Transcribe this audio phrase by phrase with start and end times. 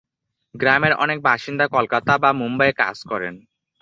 [0.55, 3.35] গ্রামের অনেক বাসিন্দা কলকাতা বা মুম্বইয়ে কাজ করেন।